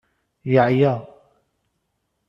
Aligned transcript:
Yeɛya. 0.51 0.93